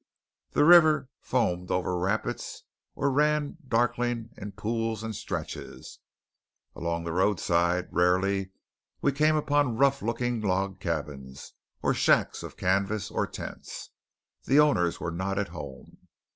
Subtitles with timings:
[0.53, 2.63] The river foamed over rapids
[2.95, 5.99] or ran darkling in pools and stretches.
[6.75, 8.49] Along the roadside, rarely,
[9.03, 11.53] we came upon rough looking log cabins,
[11.83, 13.91] or shacks of canvas, or tents.
[14.45, 15.97] The owners were not at home.